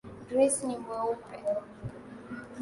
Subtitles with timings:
[0.29, 1.35] Grace ni mweupe.